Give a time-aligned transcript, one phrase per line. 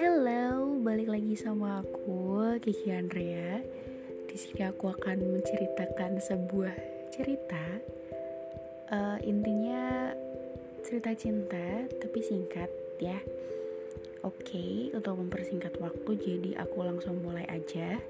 [0.00, 3.60] Hello, balik lagi sama aku Kiki Andrea.
[4.24, 6.72] Di sini aku akan menceritakan sebuah
[7.12, 7.84] cerita.
[8.88, 10.16] Uh, intinya
[10.88, 13.20] cerita cinta, tapi singkat ya.
[14.24, 18.00] Oke, okay, untuk mempersingkat waktu, jadi aku langsung mulai aja.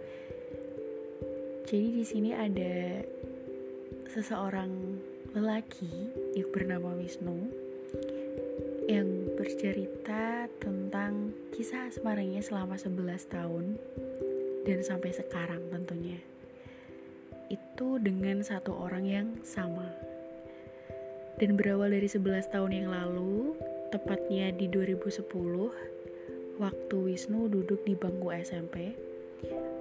[1.66, 3.02] Jadi di sini ada
[4.06, 4.99] seseorang
[5.30, 7.38] lelaki yang bernama Wisnu
[8.90, 13.78] yang bercerita tentang kisah asmaranya selama 11 tahun
[14.66, 16.18] dan sampai sekarang tentunya.
[17.46, 19.86] Itu dengan satu orang yang sama.
[21.38, 23.54] Dan berawal dari 11 tahun yang lalu,
[23.94, 25.30] tepatnya di 2010,
[26.58, 28.98] waktu Wisnu duduk di bangku SMP,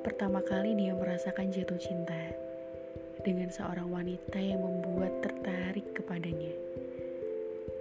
[0.05, 2.49] pertama kali dia merasakan jatuh cinta
[3.19, 5.11] dengan seorang wanita yang membuat
[5.49, 6.53] tertarik kepadanya.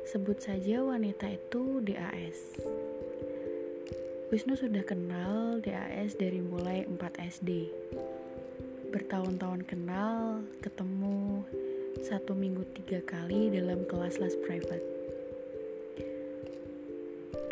[0.08, 2.64] Sebut saja wanita itu DAS.
[4.32, 6.96] Wisnu sudah kenal DAS dari mulai 4
[7.28, 7.68] SD.
[8.88, 11.44] Bertahun-tahun kenal, ketemu
[12.00, 14.84] satu minggu tiga kali dalam kelas les private.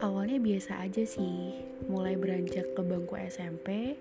[0.01, 1.61] Awalnya biasa aja sih,
[1.93, 4.01] mulai beranjak ke bangku SMP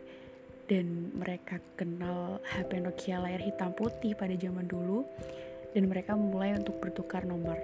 [0.72, 5.04] dan mereka kenal HP Nokia layar hitam putih pada zaman dulu
[5.76, 7.60] dan mereka mulai untuk bertukar nomor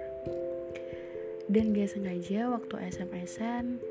[1.48, 3.82] dan gak sengaja waktu SMS-an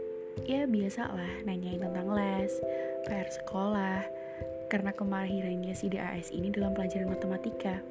[0.47, 2.53] ya biasa lah nanyain tentang les,
[3.05, 4.02] PR sekolah,
[4.72, 7.83] karena kemahirannya si DAS ini dalam pelajaran matematika.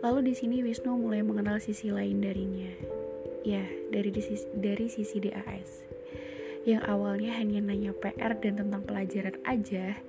[0.00, 2.72] Lalu di sini Wisnu mulai mengenal sisi lain darinya.
[3.44, 5.84] Ya, dari sisi, dari sisi DAS.
[6.64, 10.00] Yang awalnya hanya nanya PR dan tentang pelajaran aja,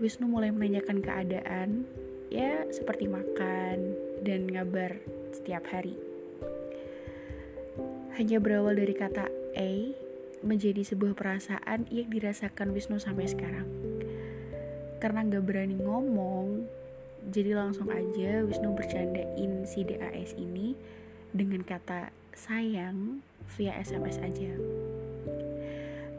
[0.00, 1.88] Wisnu mulai menanyakan keadaan,
[2.28, 5.00] ya seperti makan dan ngabar
[5.32, 5.96] setiap hari
[8.18, 9.94] hanya berawal dari kata A
[10.42, 13.70] menjadi sebuah perasaan yang dirasakan Wisnu sampai sekarang.
[14.98, 16.66] Karena gak berani ngomong,
[17.30, 20.74] jadi langsung aja Wisnu bercandain si DAS ini
[21.30, 23.22] dengan kata sayang
[23.54, 24.50] via SMS aja.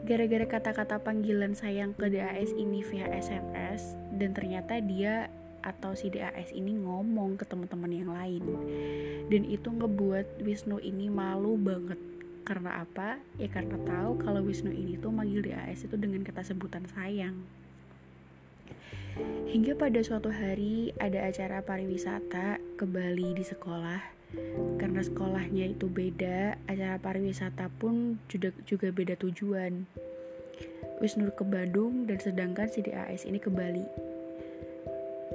[0.08, 5.28] Gara-gara kata-kata panggilan sayang ke DAS ini via SMS dan ternyata dia
[5.60, 8.44] atau si DAS ini ngomong ke teman-teman yang lain.
[9.28, 12.00] Dan itu ngebuat Wisnu ini malu banget.
[12.44, 13.20] Karena apa?
[13.36, 17.36] Ya karena tahu kalau Wisnu ini tuh manggil DAS itu dengan kata sebutan sayang.
[19.50, 24.00] Hingga pada suatu hari ada acara pariwisata ke Bali di sekolah.
[24.78, 29.90] Karena sekolahnya itu beda acara pariwisata pun juga juga beda tujuan.
[31.02, 34.09] Wisnu ke Bandung dan sedangkan si DAS ini ke Bali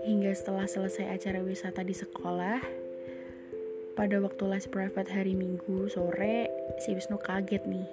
[0.06, 2.62] Hingga setelah selesai acara wisata di sekolah,
[3.98, 6.46] pada waktu les private hari Minggu sore,
[6.78, 7.90] si Wisnu kaget nih.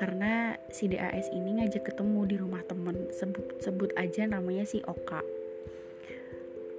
[0.00, 5.20] Karena si DAS ini ngajak ketemu di rumah temen, sebut, sebut aja namanya si Oka.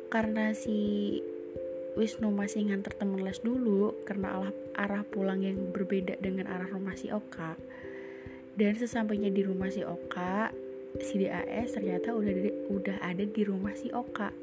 [0.09, 1.21] Karena si
[1.93, 6.97] Wisnu masih nganter temen les dulu karena arah, arah pulang yang berbeda dengan arah rumah
[6.97, 7.53] si Oka.
[8.57, 10.49] Dan sesampainya di rumah si Oka,
[11.01, 14.33] si DAS ternyata udah di, udah ada di rumah si Oka.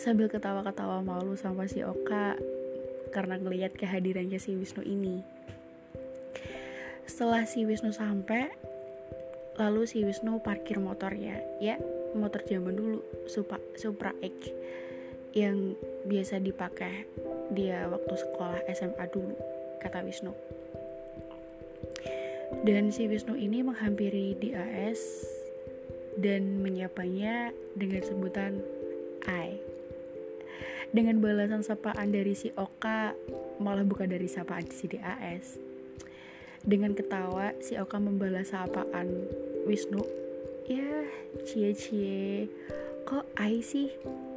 [0.00, 2.36] Sambil ketawa-ketawa malu sama si Oka
[3.10, 5.20] karena ngelihat kehadirannya si Wisnu ini.
[7.04, 8.48] Setelah si Wisnu sampai
[9.58, 11.42] lalu si Wisnu parkir motornya.
[11.60, 11.76] Ya
[12.16, 14.50] motor zaman dulu Supra, Supra X
[15.30, 17.06] yang biasa dipakai
[17.54, 19.36] dia waktu sekolah SMA dulu
[19.78, 20.32] kata Wisnu.
[22.66, 25.00] Dan si Wisnu ini menghampiri DAS
[26.20, 28.60] dan menyapanya dengan sebutan
[29.24, 29.56] I.
[30.90, 33.14] Dengan balasan sapaan dari si Oka,
[33.62, 35.56] malah bukan dari sapaan si DAS.
[36.60, 39.08] Dengan ketawa, si Oka membalas sapaan
[39.64, 40.04] Wisnu.
[40.68, 41.08] Ya,
[41.46, 42.50] cie-cie.
[43.08, 43.88] Kok I sih?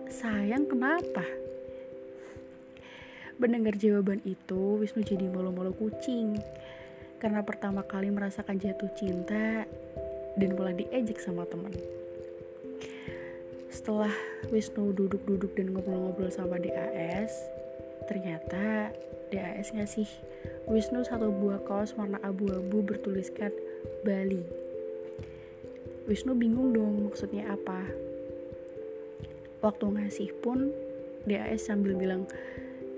[0.07, 1.25] Sayang kenapa?
[3.41, 6.37] Mendengar jawaban itu, Wisnu jadi malu-malu kucing.
[7.17, 9.65] Karena pertama kali merasakan jatuh cinta,
[10.37, 11.73] dan mulai diejek sama teman.
[13.73, 14.13] Setelah
[14.53, 17.33] Wisnu duduk-duduk dan ngobrol-ngobrol sama DAS,
[18.05, 18.93] ternyata
[19.33, 20.05] DAS ngasih
[20.69, 23.51] Wisnu satu buah kaos warna abu-abu bertuliskan
[24.05, 24.45] Bali.
[26.05, 27.83] Wisnu bingung dong maksudnya apa.
[29.65, 30.69] Waktu ngasih pun
[31.25, 32.29] DAS sambil bilang,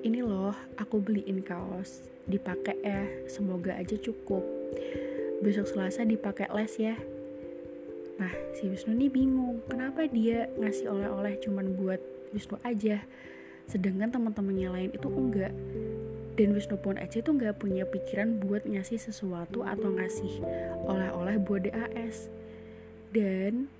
[0.03, 4.43] ini loh aku beliin kaos, dipakai ya, semoga aja cukup.
[5.39, 6.97] Besok Selasa dipakai les ya,
[8.15, 11.99] Nah, si Wisnu nih bingung, kenapa dia ngasih oleh-oleh cuman buat
[12.31, 13.03] Wisnu aja?
[13.65, 15.53] sedangkan teman-temannya lain itu enggak.
[16.35, 20.43] Dan Wisnu pun aja tuh nggak punya pikiran buat ngasih sesuatu atau ngasih
[20.83, 22.27] oleh-oleh buat DAS
[23.15, 23.71] dan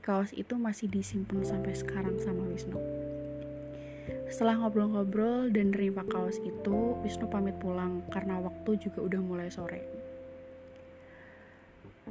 [0.00, 2.80] kaos itu masih disimpan sampai sekarang sama Wisnu.
[4.32, 10.01] Setelah ngobrol-ngobrol dan nerima kaos itu Wisnu pamit pulang karena waktu juga udah mulai sore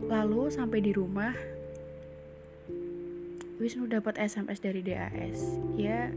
[0.09, 1.33] lalu sampai di rumah
[3.61, 6.09] Wisnu dapat SMS dari DAS ya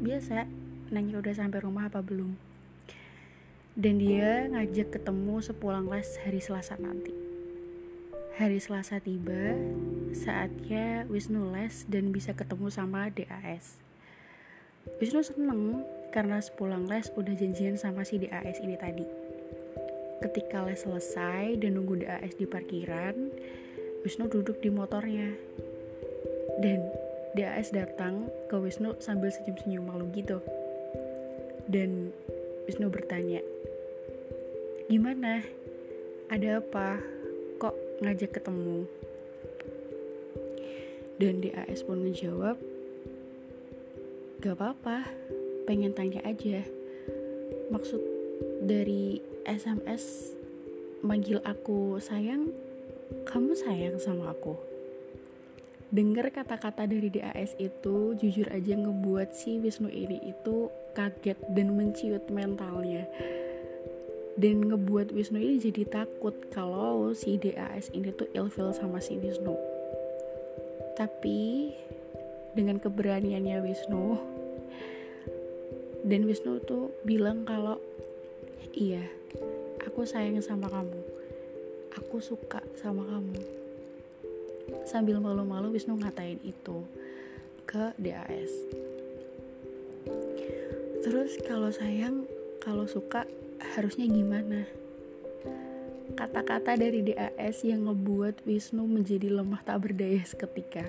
[0.00, 0.48] biasa
[0.88, 2.46] nanya udah sampai rumah apa belum
[3.76, 7.12] dan dia ngajak ketemu sepulang les hari Selasa nanti.
[8.40, 9.52] Hari Selasa tiba,
[10.16, 13.76] saatnya Wisnu les dan bisa ketemu sama DAS.
[14.96, 19.25] Wisnu seneng karena sepulang les udah janjian sama si DAS ini tadi.
[20.16, 23.28] Ketika les selesai dan nunggu DAS di parkiran,
[24.00, 25.34] Wisnu duduk di motornya.
[26.56, 26.88] Dan
[27.36, 30.40] DAS datang ke Wisnu sambil senyum-senyum malu gitu.
[31.68, 32.16] Dan
[32.64, 33.44] Wisnu bertanya,
[34.88, 35.42] Gimana?
[36.32, 37.02] Ada apa?
[37.60, 38.88] Kok ngajak ketemu?
[41.20, 42.56] Dan DAS pun menjawab,
[44.40, 45.10] Gak apa-apa,
[45.66, 46.62] pengen tanya aja.
[47.74, 48.15] Maksud
[48.66, 50.34] dari SMS
[51.06, 52.50] manggil aku sayang,
[53.30, 54.58] kamu sayang sama aku.
[55.94, 60.66] Dengar kata-kata dari DAS itu jujur aja ngebuat si Wisnu ini itu
[60.98, 63.06] kaget dan menciut mentalnya
[64.36, 69.56] dan ngebuat Wisnu ini jadi takut kalau si DAS ini tuh ilfil sama si Wisnu
[70.92, 71.72] tapi
[72.52, 74.04] dengan keberaniannya Wisnu
[76.04, 77.80] dan Wisnu tuh bilang kalau
[78.76, 79.04] iya
[79.82, 81.00] aku sayang sama kamu
[81.96, 83.40] aku suka sama kamu
[84.84, 86.84] sambil malu-malu Wisnu ngatain itu
[87.66, 88.52] ke DAS
[91.06, 92.26] terus kalau sayang
[92.66, 93.22] kalau suka
[93.76, 94.66] harusnya gimana?
[96.16, 100.82] Kata-kata dari DAS yang ngebuat Wisnu menjadi lemah tak berdaya seketika.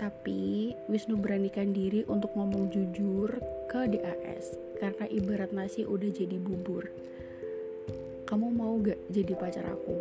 [0.00, 3.38] Tapi Wisnu beranikan diri untuk ngomong jujur
[3.68, 6.92] ke DAS karena ibarat nasi udah jadi bubur.
[8.28, 9.96] Kamu mau gak jadi pacar aku?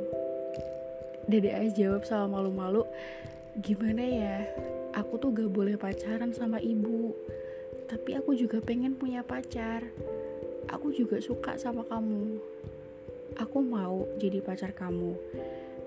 [1.32, 2.84] DAS jawab sama malu-malu,
[3.64, 4.38] gimana ya?
[5.00, 7.16] Aku tuh gak boleh pacaran sama ibu.
[7.88, 9.88] Tapi aku juga pengen punya pacar
[10.74, 12.42] aku juga suka sama kamu.
[13.38, 15.14] Aku mau jadi pacar kamu.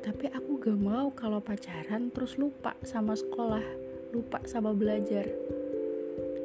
[0.02, 3.62] Tapi aku gak mau kalau pacaran terus lupa sama sekolah,
[4.14, 5.26] lupa sama belajar.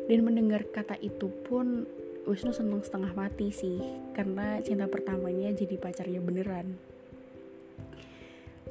[0.09, 1.85] Dan mendengar kata itu pun
[2.31, 3.83] Wisnu seneng setengah mati sih,
[4.15, 6.79] karena cinta pertamanya jadi pacarnya beneran.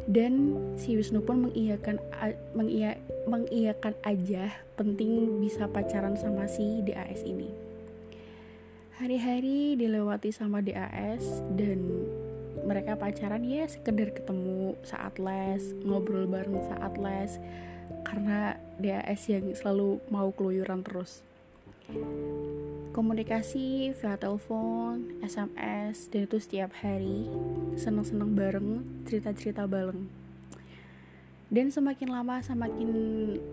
[0.09, 2.01] Dan si Wisnu pun mengiyakan
[2.57, 2.97] mengiya,
[3.29, 4.49] mengiyakan aja
[4.81, 7.53] penting bisa pacaran sama si DAS ini.
[8.97, 11.85] Hari-hari dilewati sama DAS dan
[12.65, 17.37] mereka pacaran ya sekedar ketemu saat les, ngobrol bareng saat les
[18.05, 21.25] karena DAS yang selalu mau keluyuran terus.
[22.91, 27.31] Komunikasi via telepon, SMS, dan itu setiap hari
[27.79, 30.11] seneng-seneng bareng, cerita-cerita bareng.
[31.47, 32.91] Dan semakin lama semakin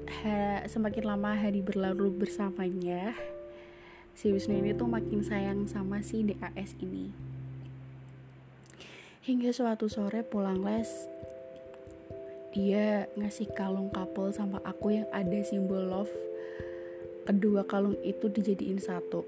[0.10, 3.14] ha, semakin lama hari berlalu bersamanya,
[4.18, 7.14] si Wisnu ini tuh makin sayang sama si DAS ini.
[9.22, 10.90] Hingga suatu sore pulang les,
[12.58, 16.27] dia ngasih kalung couple sama aku yang ada simbol love.
[17.28, 19.28] Kedua kalung itu dijadiin satu.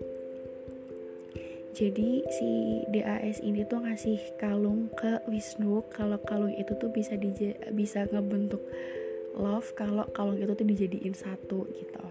[1.76, 7.60] Jadi si DAS ini tuh ngasih kalung ke Wisnu kalau kalung itu tuh bisa dij
[7.76, 8.64] bisa ngebentuk
[9.36, 12.04] love kalau kalung itu tuh dijadiin satu gitu.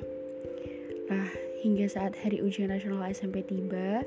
[1.08, 1.32] Nah,
[1.64, 4.04] hingga saat hari ujian nasional SMP tiba,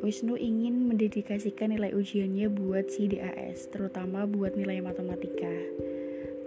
[0.00, 5.52] Wisnu ingin mendedikasikan nilai ujiannya buat si DAS, terutama buat nilai matematika.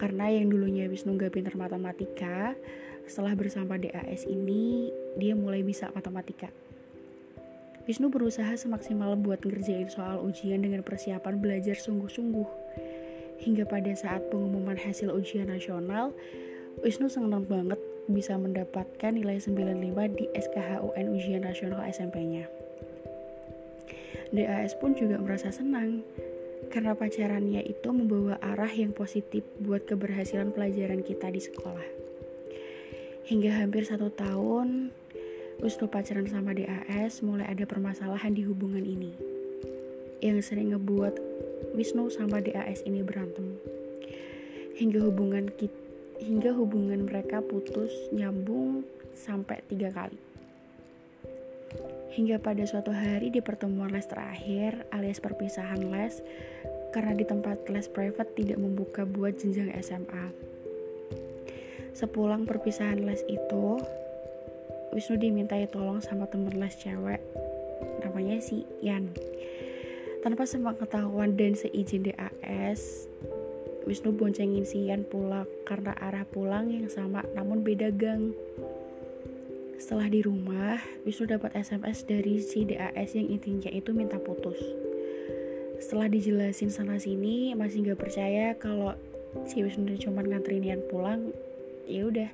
[0.02, 2.58] Karena yang dulunya Wisnu gak pintar matematika,
[3.06, 6.50] setelah bersama DAS ini, dia mulai bisa matematika.
[7.84, 12.48] Wisnu berusaha semaksimal buat ngerjain soal ujian dengan persiapan belajar sungguh-sungguh.
[13.44, 16.16] Hingga pada saat pengumuman hasil ujian nasional,
[16.80, 22.48] Wisnu senang banget bisa mendapatkan nilai 95 di SKHUN ujian nasional SMP-nya.
[24.34, 26.02] DAS pun juga merasa senang
[26.74, 32.13] karena pacarannya itu membawa arah yang positif buat keberhasilan pelajaran kita di sekolah.
[33.24, 34.92] Hingga hampir satu tahun,
[35.64, 39.16] Wisnu pacaran sama DAS mulai ada permasalahan di hubungan ini.
[40.20, 41.16] Yang sering ngebuat
[41.72, 43.56] Wisnu sama DAS ini berantem.
[44.76, 45.84] Hingga hubungan kita
[46.24, 50.20] hingga hubungan mereka putus nyambung sampai tiga kali.
[52.14, 56.22] Hingga pada suatu hari di pertemuan les terakhir alias perpisahan les
[56.94, 60.54] karena di tempat les private tidak membuka buat jenjang SMA.
[61.94, 63.78] Sepulang perpisahan les itu,
[64.94, 67.22] Wisnu dimintai tolong sama temen les cewek
[68.02, 69.14] namanya si Yan.
[70.26, 73.06] Tanpa sepengetahuan dan seizin DAS,
[73.86, 78.34] Wisnu boncengin si Yan pulang karena arah pulang yang sama namun beda gang.
[79.78, 84.58] Setelah di rumah, Wisnu dapat SMS dari si DAS yang intinya itu minta putus.
[85.78, 88.98] Setelah dijelasin sana sini, masih gak percaya kalau
[89.46, 91.36] si Wisnu cuma nganterin Ian pulang,
[91.88, 92.30] ya udah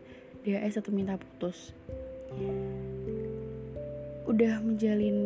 [0.45, 1.73] DAS tetap minta putus.
[4.29, 5.17] Udah menjalin,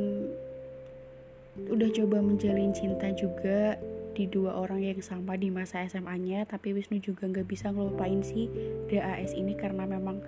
[1.70, 3.75] udah coba menjalin cinta juga
[4.13, 8.48] di dua orang yang sama di masa SMA-nya, tapi Wisnu juga gak bisa ngelupain si
[8.88, 10.22] DAS ini karena memang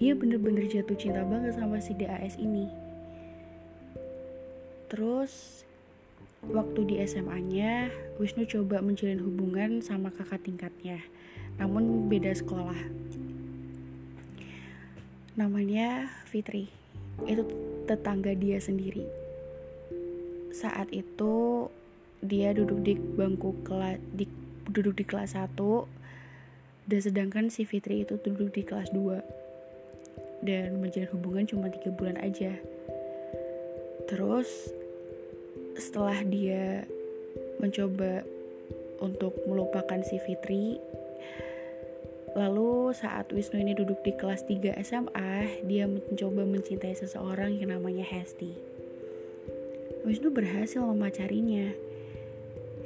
[0.00, 2.72] dia bener-bener jatuh cinta banget sama si DAS ini
[4.88, 5.62] terus
[6.48, 11.04] waktu di SMA-nya Wisnu coba menjalin hubungan sama kakak tingkatnya
[11.60, 12.80] namun beda sekolah.
[15.36, 16.72] Namanya Fitri.
[17.28, 17.44] Itu
[17.84, 19.04] tetangga dia sendiri.
[20.56, 21.68] Saat itu
[22.24, 24.24] dia duduk di bangku kelas di
[24.72, 25.56] duduk di kelas 1
[26.88, 32.16] dan sedangkan si Fitri itu duduk di kelas 2 dan menjalin hubungan cuma tiga bulan
[32.20, 32.56] aja.
[34.08, 34.72] Terus
[35.76, 36.84] setelah dia
[37.60, 38.24] mencoba
[39.00, 40.76] untuk melupakan si Fitri
[42.38, 48.06] Lalu saat Wisnu ini duduk di kelas 3 SMA, dia mencoba mencintai seseorang yang namanya
[48.06, 48.54] Hesti.
[50.06, 51.74] Wisnu berhasil memacarinya.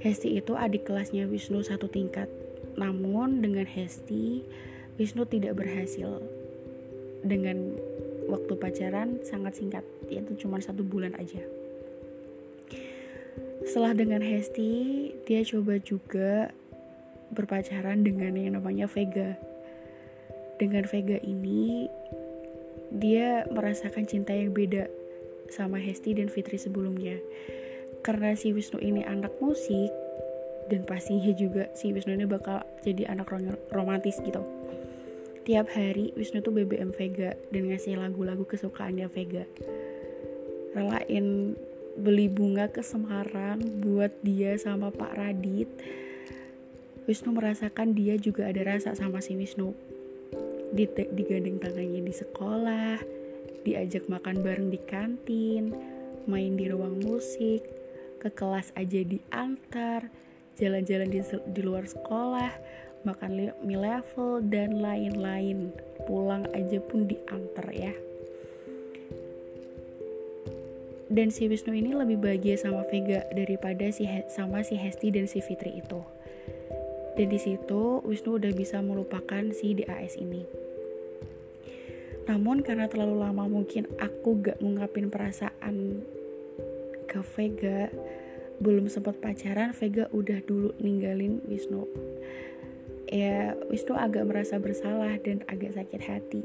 [0.00, 2.32] Hesti itu adik kelasnya Wisnu satu tingkat.
[2.80, 4.44] Namun dengan Hesti,
[4.96, 6.24] Wisnu tidak berhasil
[7.24, 7.76] dengan
[8.28, 11.40] waktu pacaran sangat singkat yaitu cuma satu bulan aja
[13.64, 14.72] setelah dengan Hesti
[15.24, 16.52] dia coba juga
[17.34, 19.36] berpacaran dengan yang namanya Vega
[20.56, 21.90] dengan Vega ini
[22.94, 24.86] dia merasakan cinta yang beda
[25.50, 27.18] sama Hesti dan Fitri sebelumnya
[28.06, 29.90] karena si Wisnu ini anak musik
[30.70, 33.28] dan pastinya juga si Wisnu ini bakal jadi anak
[33.74, 34.46] romantis gitu
[35.44, 39.44] Tiap hari Wisnu tuh BBM Vega dan ngasih lagu-lagu kesukaannya Vega.
[40.72, 41.52] Relain
[42.00, 45.68] beli bunga ke Semarang buat dia sama Pak Radit.
[47.04, 49.76] Wisnu merasakan dia juga ada rasa sama si Wisnu.
[50.72, 52.96] Digandeng tangannya di sekolah,
[53.60, 55.76] diajak makan bareng di kantin,
[56.24, 57.60] main di ruang musik,
[58.24, 60.08] ke kelas aja diantar,
[60.56, 61.20] jalan-jalan di,
[61.52, 62.56] di luar sekolah,
[63.04, 65.76] makan mie level dan lain-lain.
[66.08, 67.92] Pulang aja pun diantar ya.
[71.12, 75.44] Dan si Wisnu ini lebih bahagia sama Vega daripada si sama si Hesti dan si
[75.44, 76.13] Fitri itu
[77.14, 80.42] dan di situ Wisnu udah bisa melupakan si DAS ini
[82.24, 86.02] namun karena terlalu lama mungkin aku gak ngungkapin perasaan
[87.04, 87.92] ke Vega
[88.58, 91.84] belum sempat pacaran Vega udah dulu ninggalin Wisnu
[93.14, 96.42] ya Wisnu agak merasa bersalah dan agak sakit hati.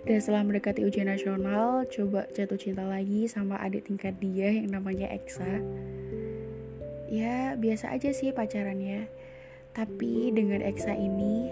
[0.00, 5.12] Dan setelah mendekati ujian nasional, coba jatuh cinta lagi sama adik tingkat dia yang namanya
[5.12, 5.60] Eksa.
[7.10, 9.10] Ya, biasa aja sih pacarannya.
[9.74, 11.50] Tapi dengan Eksa ini,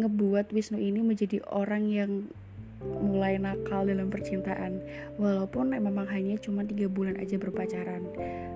[0.00, 2.12] ngebuat Wisnu ini menjadi orang yang
[2.80, 4.80] mulai nakal dalam percintaan.
[5.20, 8.08] Walaupun memang hanya cuma tiga bulan aja berpacaran.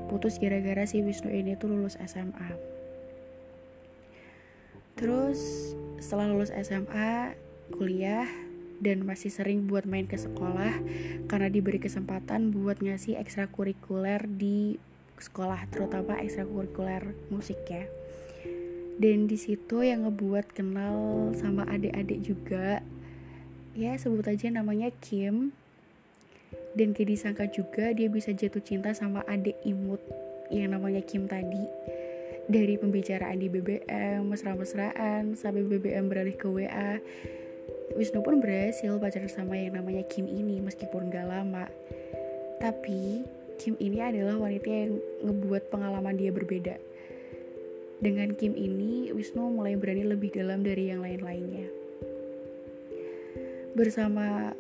[0.09, 2.81] Putus gara-gara si Wisnu ini tuh lulus SMA
[5.01, 7.33] terus setelah lulus SMA
[7.73, 8.29] kuliah
[8.85, 10.77] dan masih sering buat main ke sekolah
[11.25, 14.77] karena diberi kesempatan buat ngasih ekstrakurikuler di
[15.21, 17.85] sekolah terutama ekstrakurikuler musik ya.
[19.01, 22.85] Dan di situ yang ngebuat kenal sama adik-adik juga
[23.73, 25.57] ya sebut aja namanya Kim.
[26.77, 30.03] Dan gak disangka juga dia bisa jatuh cinta sama adik imut
[30.53, 31.65] yang namanya Kim tadi.
[32.51, 36.99] Dari pembicaraan di BBM mesra-mesraan sampai BBM beralih ke WA
[37.99, 41.67] Wisnu pun berhasil pacaran sama yang namanya Kim ini meskipun gak lama.
[42.63, 43.27] Tapi
[43.61, 46.81] Kim ini adalah wanita yang ngebuat pengalaman dia berbeda.
[48.01, 51.69] Dengan Kim ini Wisnu mulai berani lebih dalam dari yang lain-lainnya.
[53.77, 54.57] Bersama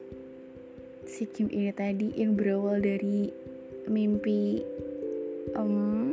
[1.08, 3.32] si Kim ini tadi yang berawal dari
[3.88, 4.60] mimpi
[5.56, 6.12] um,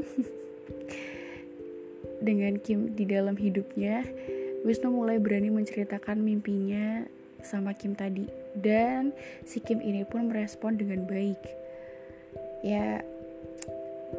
[2.27, 4.07] dengan Kim di dalam hidupnya
[4.63, 7.03] Wisnu mulai berani menceritakan mimpinya
[7.43, 8.31] sama Kim tadi.
[8.55, 9.11] Dan
[9.43, 11.66] si Kim ini pun merespon dengan baik.
[12.61, 13.01] Ya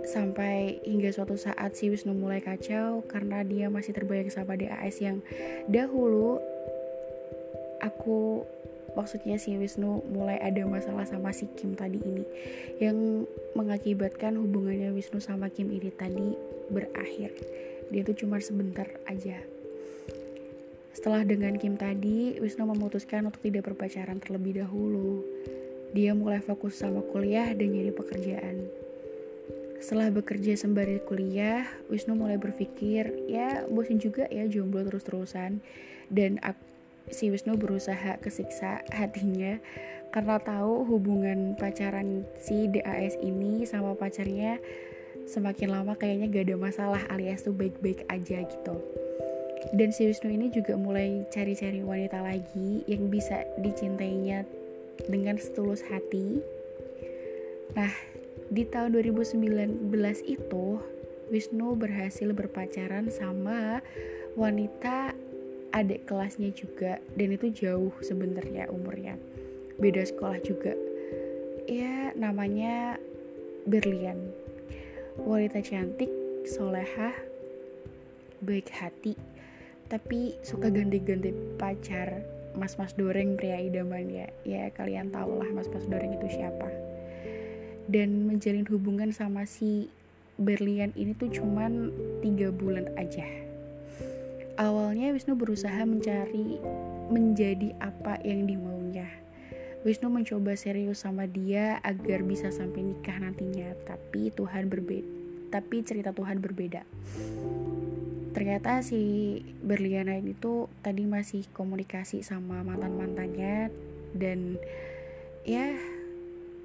[0.05, 5.25] sampai hingga suatu saat si Wisnu mulai kacau karena dia masih terbayang sama DAS yang
[5.65, 6.37] dahulu
[7.81, 8.45] aku
[8.93, 12.25] maksudnya si Wisnu mulai ada masalah sama si Kim tadi ini
[12.85, 13.25] yang
[13.57, 16.37] mengakibatkan hubungannya Wisnu sama Kim ini tadi
[16.69, 17.33] berakhir
[17.89, 19.41] dia tuh cuma sebentar aja
[20.99, 25.23] setelah dengan Kim tadi, Wisnu memutuskan untuk tidak berpacaran terlebih dahulu.
[25.93, 28.69] Dia mulai fokus sama kuliah dan nyari pekerjaan.
[29.79, 35.63] Setelah bekerja sembari kuliah, Wisnu mulai berpikir, ya bosan juga ya jomblo terus-terusan.
[36.11, 36.43] Dan
[37.09, 39.57] si Wisnu berusaha kesiksa hatinya
[40.13, 44.57] karena tahu hubungan pacaran si DAS ini sama pacarnya
[45.29, 48.77] semakin lama kayaknya gak ada masalah alias tuh baik-baik aja gitu
[49.77, 54.49] dan si Wisnu ini juga mulai cari-cari wanita lagi yang bisa dicintainya
[55.07, 56.43] dengan setulus hati.
[57.79, 57.93] Nah
[58.49, 59.93] di tahun 2019
[60.25, 60.67] itu
[61.29, 63.85] Wisnu berhasil berpacaran sama
[64.33, 65.13] wanita
[65.77, 66.99] adik kelasnya juga.
[67.13, 69.21] Dan itu jauh sebenarnya umurnya.
[69.77, 70.73] Beda sekolah juga.
[71.69, 72.97] Ya namanya
[73.69, 74.33] Berlian.
[75.21, 76.09] Wanita cantik
[76.49, 77.13] solehah
[78.41, 79.19] baik hati
[79.91, 82.23] tapi suka ganti-ganti pacar
[82.59, 84.27] mas-mas doreng pria idaman ya.
[84.43, 86.69] Ya kalian tau lah mas-mas doreng itu siapa.
[87.89, 89.89] Dan menjalin hubungan sama si
[90.39, 93.25] Berlian ini tuh cuman tiga bulan aja.
[94.59, 96.59] Awalnya Wisnu berusaha mencari
[97.09, 99.07] menjadi apa yang dimaunya.
[99.87, 106.13] Wisnu mencoba serius sama dia agar bisa sampai nikah nantinya tapi Tuhan berbeda tapi cerita
[106.13, 106.85] Tuhan berbeda
[108.39, 113.67] ternyata si Berliana ini tuh tadi masih komunikasi sama mantan mantannya
[114.15, 114.63] dan
[115.43, 115.75] ya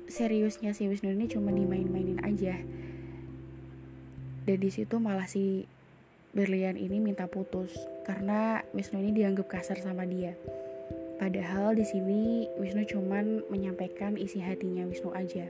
[0.06, 2.62] seriusnya si Wisnu ini cuma dimain-mainin aja.
[4.46, 5.66] Dan di situ malah si
[6.38, 7.74] Berlian ini minta putus
[8.06, 10.38] karena Wisnu ini dianggap kasar sama dia.
[11.18, 15.50] Padahal di sini Wisnu cuman menyampaikan isi hatinya Wisnu aja.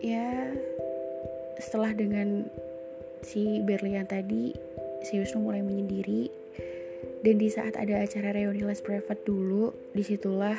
[0.00, 0.56] Ya
[1.60, 2.48] setelah dengan
[3.24, 4.52] si Berlian tadi
[5.04, 6.28] si Wisnu mulai menyendiri.
[7.20, 10.56] Dan di saat ada acara reuni les private dulu di situlah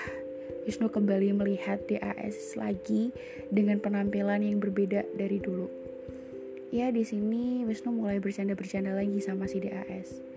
[0.61, 3.09] Wisnu kembali melihat DAS lagi
[3.49, 5.65] dengan penampilan yang berbeda dari dulu.
[6.69, 10.31] Ya di sini Wisnu mulai bercanda-bercanda lagi sama si DAS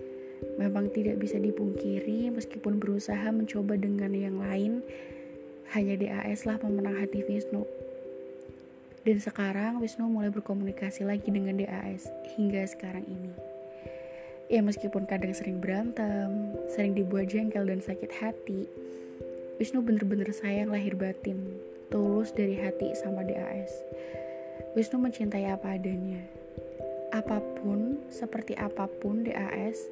[0.61, 4.85] memang tidak bisa dipungkiri meskipun berusaha mencoba dengan yang lain
[5.73, 7.65] hanya DAS lah pemenang hati Wisnu
[9.05, 12.09] dan sekarang Wisnu mulai berkomunikasi lagi dengan DAS
[12.40, 13.33] hingga sekarang ini.
[14.49, 18.64] Ya meskipun kadang sering berantem, sering dibuat jengkel dan sakit hati,
[19.61, 21.37] Wisnu bener-bener sayang lahir batin,
[21.93, 23.71] tulus dari hati sama DAS.
[24.73, 26.25] Wisnu mencintai apa adanya.
[27.12, 29.85] Apa pun, seperti apa pun DAS,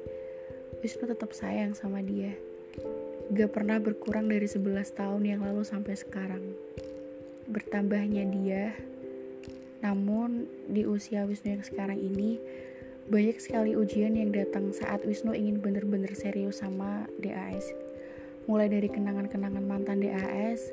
[0.81, 2.33] Wisnu tetap sayang sama dia.
[3.29, 6.43] Gak pernah berkurang dari 11 tahun yang lalu sampai sekarang.
[7.47, 8.75] Bertambahnya dia,
[9.83, 12.39] namun di usia Wisnu yang sekarang ini
[13.11, 17.67] banyak sekali ujian yang datang saat Wisnu ingin benar-benar serius sama DAS.
[18.47, 20.71] Mulai dari kenangan-kenangan mantan DAS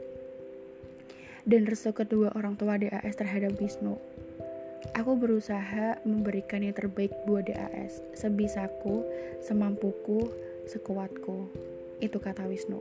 [1.43, 3.99] dan restu kedua orang tua DAS terhadap Wisnu.
[4.95, 9.03] Aku berusaha memberikan yang terbaik buat DAS, sebisaku,
[9.43, 10.31] semampuku,
[10.71, 11.51] sekuatku.
[11.99, 12.79] Itu kata Wisnu.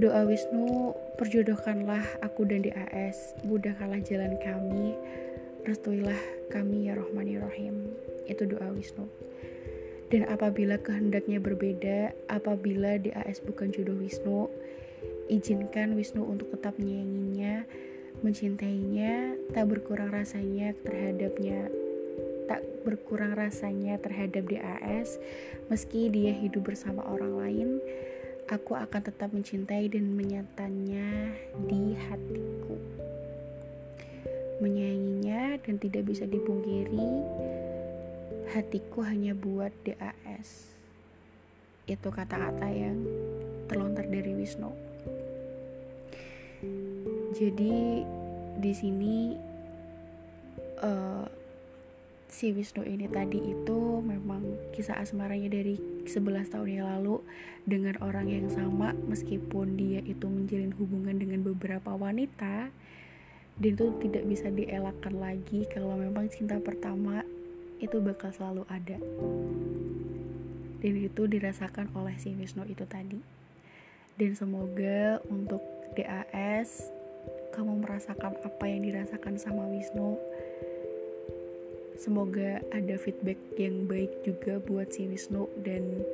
[0.00, 4.96] Doa Wisnu, perjodohkanlah aku dan DAS, mudahkanlah jalan kami,
[5.68, 6.16] restuilah
[6.48, 7.92] kami ya Rohmani Rohim.
[8.24, 9.04] Itu doa Wisnu.
[10.08, 14.48] Dan apabila kehendaknya berbeda, apabila DAS bukan jodoh Wisnu,
[15.28, 17.68] izinkan Wisnu untuk tetap menyayanginya,
[18.24, 21.68] mencintainya, tak berkurang rasanya terhadapnya,
[22.48, 25.20] tak berkurang rasanya terhadap DAS,
[25.68, 27.68] meski dia hidup bersama orang lain,
[28.50, 31.38] aku akan tetap mencintai dan menyatanya
[31.70, 32.74] di hatiku.
[34.58, 37.10] Menyayanginya dan tidak bisa dipungkiri,
[38.50, 40.74] hatiku hanya buat DAS.
[41.86, 42.98] Itu kata-kata yang
[43.70, 44.74] terlontar dari Wisnu.
[47.38, 48.02] Jadi
[48.60, 49.32] di sini
[50.82, 51.24] uh,
[52.30, 57.20] si Wisnu ini tadi itu memang kisah asmaranya dari 11 tahun yang lalu
[57.66, 62.70] dengan orang yang sama meskipun dia itu menjalin hubungan dengan beberapa wanita
[63.60, 67.20] dan itu tidak bisa dielakkan lagi kalau memang cinta pertama
[67.76, 68.96] itu bakal selalu ada.
[70.80, 73.20] Dan itu dirasakan oleh si Wisnu itu tadi.
[74.16, 75.60] Dan semoga untuk
[75.92, 76.88] DAS
[77.52, 80.16] kamu merasakan apa yang dirasakan sama Wisnu
[81.98, 86.04] semoga ada feedback yang baik juga buat si Wisnu dan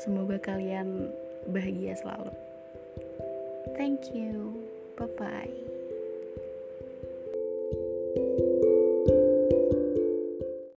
[0.00, 1.10] semoga kalian
[1.50, 2.32] bahagia selalu.
[3.76, 4.64] Thank you.
[4.98, 5.67] Bye bye